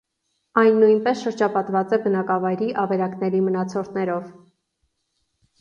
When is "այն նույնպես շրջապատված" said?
0.61-1.93